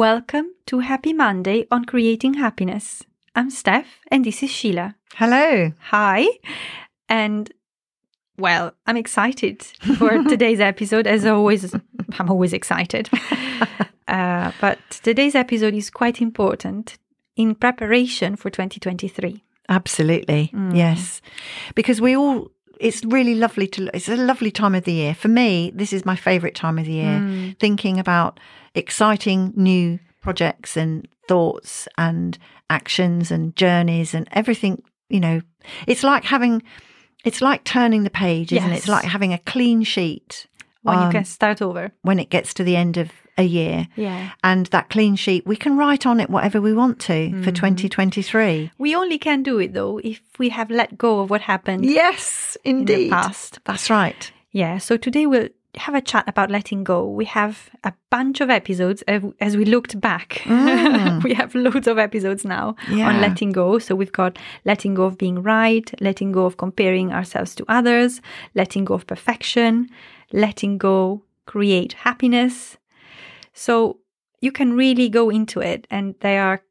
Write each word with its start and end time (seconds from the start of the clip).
Welcome 0.00 0.54
to 0.64 0.78
Happy 0.78 1.12
Monday 1.12 1.66
on 1.70 1.84
Creating 1.84 2.32
Happiness. 2.32 3.02
I'm 3.36 3.50
Steph 3.50 4.00
and 4.10 4.24
this 4.24 4.42
is 4.42 4.50
Sheila. 4.50 4.96
Hello. 5.16 5.72
Hi. 5.78 6.26
And 7.10 7.52
well, 8.38 8.72
I'm 8.86 8.96
excited 8.96 9.60
for 9.98 10.24
today's 10.26 10.58
episode. 10.58 11.06
As 11.06 11.26
always, 11.26 11.74
I'm 12.18 12.30
always 12.30 12.54
excited. 12.54 13.10
Uh, 14.08 14.50
but 14.60 14.78
today's 15.04 15.36
episode 15.36 15.72
is 15.72 15.88
quite 15.88 16.20
important 16.20 16.98
in 17.36 17.54
preparation 17.54 18.34
for 18.34 18.50
2023. 18.50 19.40
Absolutely. 19.68 20.52
Yes. 20.72 21.22
Because 21.76 22.00
we 22.00 22.16
all, 22.16 22.50
it's 22.80 23.04
really 23.04 23.34
lovely 23.34 23.66
to, 23.68 23.90
it's 23.94 24.08
a 24.08 24.16
lovely 24.16 24.50
time 24.50 24.74
of 24.74 24.84
the 24.84 24.92
year. 24.92 25.14
For 25.14 25.28
me, 25.28 25.70
this 25.74 25.92
is 25.92 26.04
my 26.04 26.16
favourite 26.16 26.54
time 26.54 26.78
of 26.78 26.86
the 26.86 26.92
year, 26.92 27.54
thinking 27.60 27.98
about 27.98 28.40
exciting 28.74 29.52
new 29.54 29.98
projects 30.22 30.76
and 30.76 31.06
thoughts 31.28 31.86
and 31.98 32.38
actions 32.70 33.30
and 33.30 33.54
journeys 33.54 34.14
and 34.14 34.28
everything, 34.32 34.82
you 35.08 35.20
know, 35.20 35.40
it's 35.86 36.02
like 36.02 36.24
having, 36.24 36.62
it's 37.24 37.42
like 37.42 37.64
turning 37.64 38.04
the 38.04 38.10
page, 38.10 38.52
isn't 38.52 38.70
it? 38.70 38.76
It's 38.78 38.88
like 38.88 39.04
having 39.04 39.32
a 39.32 39.38
clean 39.38 39.82
sheet 39.82 40.46
When 40.82 40.98
you 40.98 41.04
um, 41.04 41.12
can 41.12 41.24
start 41.24 41.60
over. 41.60 41.92
when 42.02 42.18
it 42.18 42.30
gets 42.30 42.54
to 42.54 42.64
the 42.64 42.76
end 42.76 42.96
of 42.96 43.10
a 43.38 43.42
year. 43.42 43.88
Yeah. 43.96 44.30
And 44.42 44.66
that 44.66 44.90
clean 44.90 45.16
sheet, 45.16 45.46
we 45.46 45.56
can 45.56 45.76
write 45.76 46.06
on 46.06 46.20
it 46.20 46.30
whatever 46.30 46.60
we 46.60 46.72
want 46.72 46.98
to 47.00 47.30
for 47.42 47.50
mm. 47.50 47.54
2023. 47.54 48.70
We 48.78 48.94
only 48.94 49.18
can 49.18 49.42
do 49.42 49.58
it 49.58 49.72
though 49.72 49.98
if 50.02 50.20
we 50.38 50.48
have 50.50 50.70
let 50.70 50.98
go 50.98 51.20
of 51.20 51.30
what 51.30 51.40
happened 51.42 51.84
Yes, 51.84 52.56
in 52.64 52.84
the 52.84 52.94
indeed. 52.94 53.10
past. 53.10 53.60
That's 53.64 53.90
right. 53.90 54.30
Yeah, 54.52 54.78
so 54.78 54.96
today 54.96 55.26
we'll 55.26 55.48
have 55.76 55.94
a 55.94 56.00
chat 56.00 56.28
about 56.28 56.50
letting 56.50 56.82
go. 56.82 57.08
We 57.08 57.24
have 57.26 57.70
a 57.84 57.92
bunch 58.10 58.40
of 58.40 58.50
episodes 58.50 59.02
as 59.40 59.56
we 59.56 59.64
looked 59.64 60.00
back. 60.00 60.42
Mm. 60.44 61.22
we 61.26 61.32
have 61.34 61.54
loads 61.54 61.86
of 61.86 61.96
episodes 61.96 62.44
now 62.44 62.74
Yeah. 62.90 63.08
on 63.08 63.20
letting 63.20 63.52
go. 63.52 63.78
So 63.78 63.94
we've 63.94 64.10
got 64.10 64.36
letting 64.64 64.94
go 64.94 65.04
of 65.04 65.16
being 65.16 65.42
right, 65.42 65.88
letting 66.00 66.32
go 66.32 66.44
of 66.44 66.56
comparing 66.56 67.12
ourselves 67.12 67.54
to 67.54 67.64
others, 67.68 68.20
letting 68.56 68.84
go 68.84 68.94
of 68.94 69.06
perfection, 69.06 69.88
letting 70.32 70.76
go 70.76 71.22
create 71.46 71.92
happiness. 71.92 72.76
So 73.60 73.98
you 74.40 74.52
can 74.52 74.72
really 74.72 75.10
go 75.10 75.28
into 75.28 75.60
it 75.60 75.86
and 75.90 76.14
they 76.20 76.38
are 76.38 76.62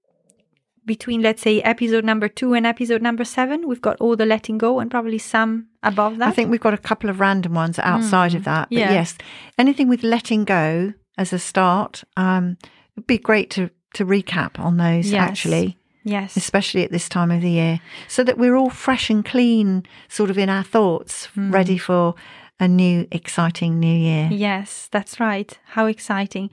between 0.85 1.21
let's 1.21 1.43
say 1.43 1.61
episode 1.61 2.03
number 2.03 2.27
2 2.27 2.55
and 2.55 2.65
episode 2.65 2.99
number 3.03 3.23
7 3.23 3.67
we've 3.67 3.81
got 3.81 3.95
all 3.97 4.15
the 4.15 4.25
letting 4.25 4.57
go 4.57 4.79
and 4.79 4.89
probably 4.89 5.19
some 5.19 5.67
above 5.83 6.17
that 6.17 6.29
I 6.29 6.31
think 6.31 6.49
we've 6.49 6.59
got 6.59 6.73
a 6.73 6.79
couple 6.79 7.11
of 7.11 7.19
random 7.19 7.53
ones 7.53 7.77
outside 7.77 8.33
of 8.33 8.43
that. 8.45 8.69
But 8.69 8.79
Yeah. 8.79 8.91
yes, 8.91 9.15
anything 9.59 9.87
with 9.87 10.01
letting 10.01 10.45
go 10.45 10.93
as 11.15 11.31
a 11.31 11.37
start, 11.37 12.03
um, 12.17 12.57
it'd 12.95 13.05
be 13.05 13.19
great 13.19 13.51
to, 13.51 13.69
to 13.93 14.03
recap 14.03 14.57
on 14.59 14.77
those 14.77 15.11
Yes. 15.11 15.21
actually, 15.29 15.77
yes 16.03 16.35
especially 16.35 16.83
at 16.83 16.91
this 16.91 17.07
time 17.07 17.29
of 17.29 17.41
the 17.43 17.51
year, 17.51 17.79
so 18.07 18.23
that 18.23 18.39
we're 18.39 18.55
all 18.55 18.71
fresh 18.71 19.11
and 19.11 19.23
clean, 19.23 19.85
sort 20.07 20.31
of 20.31 20.39
in 20.39 20.49
our 20.49 20.63
thoughts, 20.63 21.25
Hmm. 21.35 21.51
ready 21.51 21.77
for 21.77 22.15
a 22.59 22.67
new, 22.67 23.07
exciting 23.11 23.79
new 23.79 23.87
year. 23.97 24.29
Yes, 24.31 24.87
that's 24.91 25.19
right. 25.19 25.57
How 25.65 25.85
exciting. 25.85 26.49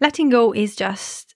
Letting 0.00 0.28
go 0.30 0.52
is 0.52 0.76
just 0.76 1.34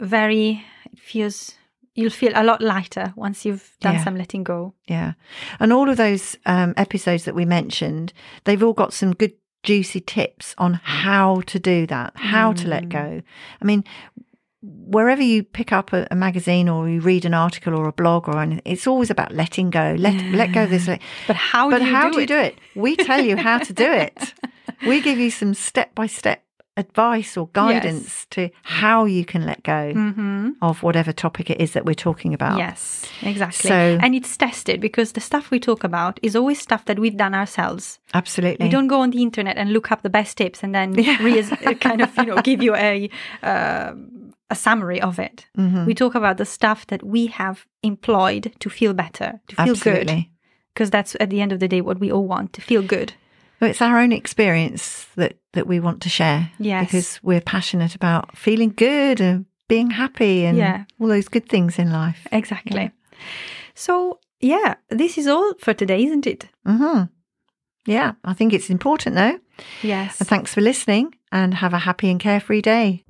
very, 0.00 0.64
it 0.92 0.98
feels, 0.98 1.54
you'll 1.94 2.10
feel 2.10 2.32
a 2.34 2.44
lot 2.44 2.60
lighter 2.60 3.12
once 3.16 3.44
you've 3.44 3.72
done 3.80 3.94
Yeah. 3.94 4.04
some 4.04 4.16
letting 4.16 4.44
go. 4.44 4.74
Yeah. 4.86 5.14
And 5.58 5.72
all 5.72 5.88
of 5.90 5.96
those 5.96 6.36
um, 6.46 6.74
episodes 6.76 7.24
that 7.24 7.34
we 7.34 7.44
mentioned, 7.44 8.12
they've 8.44 8.62
all 8.62 8.72
got 8.74 8.92
some 8.92 9.12
good, 9.12 9.32
juicy 9.62 10.00
tips 10.00 10.54
on 10.58 10.74
how 10.74 11.40
to 11.46 11.58
do 11.58 11.86
that, 11.88 12.12
how 12.14 12.52
to 12.52 12.68
let 12.68 12.88
go. 12.88 13.20
I 13.60 13.64
mean, 13.64 13.82
wherever 14.66 15.22
you 15.22 15.42
pick 15.42 15.72
up 15.72 15.92
a, 15.92 16.06
a 16.10 16.14
magazine 16.16 16.68
or 16.68 16.88
you 16.88 17.00
read 17.00 17.24
an 17.24 17.34
article 17.34 17.74
or 17.74 17.86
a 17.88 17.92
blog 17.92 18.28
or 18.28 18.38
anything, 18.40 18.62
it's 18.64 18.86
always 18.86 19.10
about 19.10 19.32
letting 19.32 19.70
go. 19.70 19.94
Let 19.98 20.14
let 20.32 20.52
go 20.52 20.64
of 20.64 20.70
this. 20.70 20.88
Let, 20.88 21.00
But 21.26 21.36
how 21.36 21.70
but 21.70 21.78
do 21.78 21.84
you 21.86 21.94
how 21.94 22.08
do 22.10 22.12
do 22.12 22.18
you 22.18 22.24
it? 22.24 22.28
do 22.28 22.38
it? 22.38 22.58
We 22.74 22.96
tell 22.96 23.20
you 23.24 23.36
how 23.36 23.58
to 23.58 23.72
do 23.72 23.90
it. 23.90 24.34
We 24.86 25.00
give 25.00 25.18
you 25.18 25.30
some 25.30 25.54
step 25.54 25.94
by 25.94 26.06
step 26.06 26.42
advice 26.78 27.38
or 27.38 27.48
guidance 27.54 28.26
to 28.28 28.50
how 28.62 29.06
you 29.06 29.24
can 29.24 29.46
let 29.46 29.62
go 29.62 29.92
Mm-hmm. 29.94 30.50
of 30.60 30.82
whatever 30.82 31.10
topic 31.10 31.48
it 31.48 31.58
is 31.58 31.72
that 31.72 31.86
we're 31.86 31.94
talking 31.94 32.34
about. 32.34 32.58
Yes, 32.58 33.06
exactly. 33.22 33.68
So- 33.70 33.98
and 34.02 34.14
it's 34.14 34.36
tested 34.36 34.78
because 34.80 35.12
the 35.12 35.20
stuff 35.22 35.50
we 35.50 35.58
talk 35.58 35.84
about 35.84 36.20
is 36.22 36.36
always 36.36 36.60
stuff 36.60 36.84
that 36.84 36.98
we've 36.98 37.16
done 37.16 37.34
ourselves. 37.34 37.98
Absolutely. 38.12 38.66
We 38.66 38.70
don't 38.70 38.88
go 38.88 39.00
on 39.00 39.10
the 39.10 39.22
internet 39.22 39.56
and 39.56 39.72
look 39.72 39.90
up 39.90 40.02
the 40.02 40.10
best 40.10 40.36
tips 40.36 40.62
and 40.62 40.74
then 40.74 40.92
Yeah. 40.94 41.16
re- 41.22 41.74
kind 41.80 42.02
of, 42.02 42.14
you 42.18 42.26
know, 42.26 42.42
give 42.42 42.62
you 42.62 42.74
a 42.76 43.08
uh, 43.42 43.92
a 44.50 44.54
summary 44.54 45.00
of 45.00 45.18
it. 45.18 45.46
Mm-hmm. 45.58 45.86
We 45.86 45.94
talk 45.94 46.14
about 46.14 46.36
the 46.36 46.44
stuff 46.44 46.86
that 46.86 47.02
we 47.02 47.26
have 47.26 47.66
employed 47.82 48.52
to 48.60 48.70
feel 48.70 48.94
better, 48.94 49.40
to 49.48 49.56
feel 49.56 49.74
good. 49.74 50.26
Because 50.72 50.90
that's 50.90 51.16
at 51.20 51.30
the 51.30 51.40
end 51.40 51.52
of 51.52 51.58
the 51.60 51.68
day 51.68 51.80
what 51.80 51.98
we 52.00 52.12
all 52.12 52.26
want 52.26 52.52
to 52.52 52.60
feel 52.60 52.82
good. 52.82 53.14
Well, 53.60 53.70
It's 53.70 53.80
our 53.82 53.98
own 53.98 54.12
experience 54.12 55.06
that, 55.16 55.38
that 55.54 55.66
we 55.66 55.80
want 55.80 56.02
to 56.02 56.08
share. 56.08 56.50
Yes. 56.58 56.86
Because 56.86 57.20
we're 57.22 57.40
passionate 57.40 57.94
about 57.94 58.36
feeling 58.36 58.74
good 58.76 59.20
and 59.20 59.46
being 59.68 59.90
happy 59.90 60.44
and 60.44 60.58
Yeah. 60.58 60.84
all 61.00 61.08
those 61.08 61.28
good 61.28 61.48
things 61.48 61.78
in 61.78 61.90
life. 61.90 62.26
Exactly. 62.30 62.90
So, 63.74 64.20
yeah, 64.40 64.74
this 64.90 65.16
is 65.18 65.26
all 65.26 65.54
for 65.58 65.72
today, 65.74 66.04
isn't 66.04 66.26
it? 66.26 66.48
Mm-hmm. 66.66 67.04
Yeah, 67.86 68.12
I 68.24 68.34
think 68.34 68.52
it's 68.52 68.68
important 68.70 69.14
though. 69.16 69.38
Yes. 69.82 70.20
And 70.20 70.28
thanks 70.28 70.52
for 70.52 70.60
listening 70.60 71.14
and 71.32 71.54
have 71.54 71.72
a 71.72 71.78
happy 71.78 72.10
and 72.10 72.20
carefree 72.20 72.60
day. 72.62 73.04